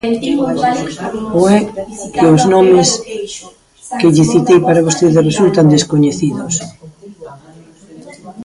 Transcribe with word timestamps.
¿Ou 1.37 1.43
é 1.57 1.59
que 2.17 2.25
os 2.35 2.43
nomes 2.53 2.89
que 3.99 4.07
lle 4.15 4.25
citei 4.33 4.59
para 4.67 4.85
vostede 4.87 5.27
resultan 5.29 5.65
descoñecidos? 5.75 6.53